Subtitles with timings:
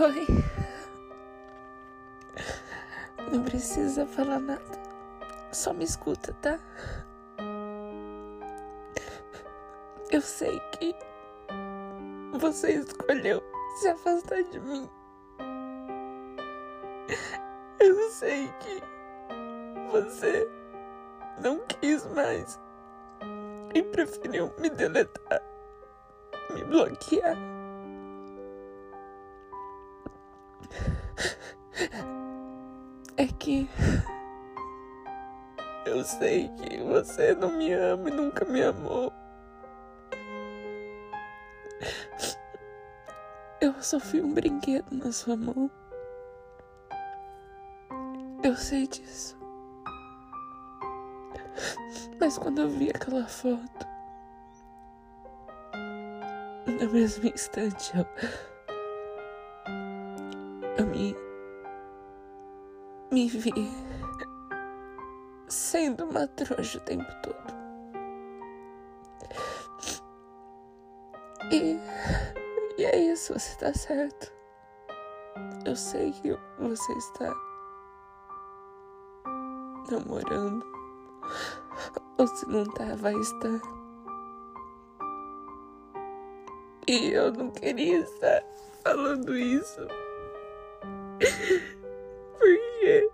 [0.00, 0.26] Oi.
[3.30, 4.82] Não precisa falar nada.
[5.52, 6.58] Só me escuta, tá?
[10.10, 10.96] Eu sei que
[12.32, 13.40] você escolheu
[13.76, 14.90] se afastar de mim.
[17.78, 18.82] Eu sei que
[19.92, 20.48] você
[21.40, 22.60] não quis mais
[23.72, 25.40] e preferiu me deletar,
[26.52, 27.53] me bloquear.
[33.16, 33.68] É que
[35.86, 39.12] eu sei que você não me ama e nunca me amou.
[43.60, 45.70] Eu só fui um brinquedo na sua mão.
[48.42, 49.38] Eu sei disso.
[52.18, 53.86] Mas quando eu vi aquela foto,
[56.66, 58.53] no mesmo instante eu.
[63.14, 63.52] Me vi
[65.46, 67.54] sendo uma trouxa o tempo todo.
[71.52, 71.78] E.
[72.76, 74.32] e é isso, você tá certo.
[75.64, 77.32] Eu sei que você está
[79.92, 80.66] namorando.
[82.18, 83.60] Ou se não tá, vai estar.
[86.88, 88.42] E eu não queria estar
[88.82, 89.86] falando isso.
[92.38, 93.10] Porque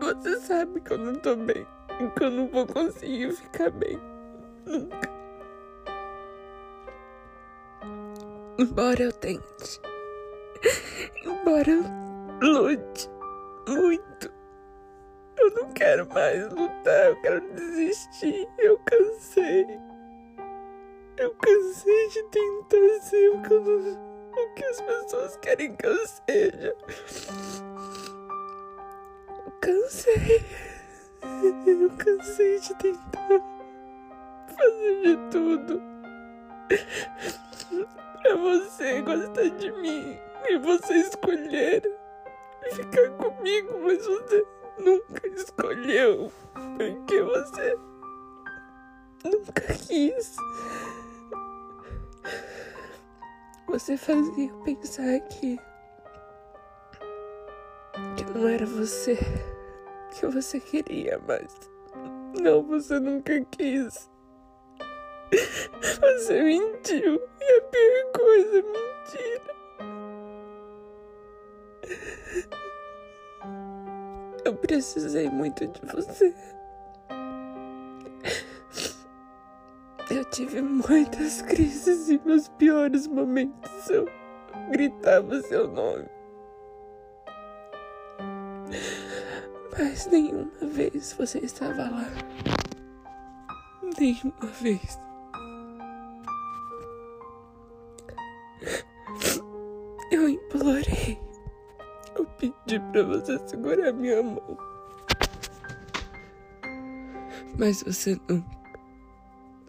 [0.00, 1.66] você sabe que eu não tô bem.
[2.00, 3.98] E que eu não vou conseguir ficar bem.
[4.66, 5.14] Nunca.
[8.58, 9.80] Embora eu tente.
[11.24, 11.82] Embora eu
[12.40, 13.08] lute
[13.68, 14.32] muito.
[15.36, 18.48] Eu não quero mais lutar, eu quero desistir.
[18.58, 19.66] Eu cansei.
[21.16, 25.86] Eu cansei de tentar ser o que, eu não, o que as pessoas querem que
[25.86, 26.76] eu seja.
[29.46, 30.44] Eu cansei.
[31.66, 33.40] Eu cansei de tentar
[34.46, 35.82] fazer de tudo
[38.22, 40.18] pra você gostar de mim
[40.48, 41.82] e você escolher
[42.72, 44.44] ficar comigo, mas você
[44.78, 46.32] nunca escolheu
[46.76, 47.76] porque você
[49.24, 50.36] nunca quis.
[53.66, 55.58] Você fazia eu pensar que
[58.16, 59.16] que não era você
[60.12, 61.46] que você queria, mas
[62.40, 64.10] não, você nunca quis.
[66.00, 69.54] Você mentiu e a pior coisa, mentira.
[74.44, 76.34] Eu precisei muito de você.
[80.14, 84.06] Eu tive muitas crises e meus piores momentos eu
[84.70, 86.04] gritava seu nome.
[89.76, 92.06] Mas nenhuma vez você estava lá.
[93.98, 95.00] Nenhuma vez.
[100.12, 101.18] Eu implorei.
[102.16, 104.56] Eu pedi pra você segurar minha mão.
[107.58, 108.63] Mas você não.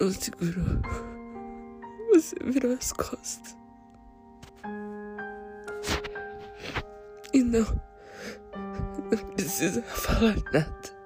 [0.00, 0.80] Não segurou.
[2.12, 3.56] Você virou as costas.
[7.32, 7.64] E não.
[9.10, 11.02] Não precisa falar nada.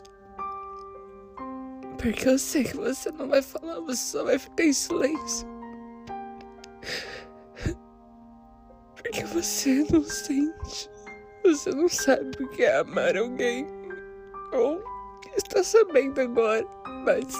[1.99, 5.49] Porque eu sei que você não vai falar, você só vai ficar em silêncio.
[8.95, 10.91] Porque você não sente.
[11.45, 13.67] Você não sabe o que é amar alguém.
[14.53, 14.83] Ou
[15.37, 16.67] está sabendo agora,
[17.05, 17.35] mas.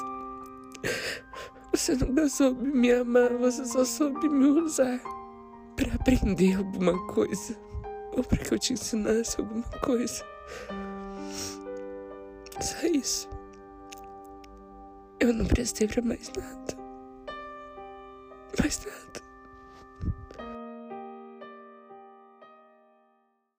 [1.76, 4.98] Você nunca soube me amar, você só soube me usar
[5.76, 7.54] para aprender alguma coisa.
[8.16, 10.25] Ou para que eu te ensinasse alguma coisa.
[12.59, 13.28] Só isso.
[15.20, 16.76] Eu não prestei pra mais nada.
[18.59, 19.25] Mais nada.